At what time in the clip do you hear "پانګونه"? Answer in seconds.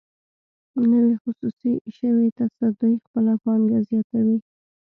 3.43-3.79